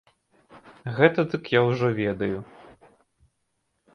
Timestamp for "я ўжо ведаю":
1.57-2.39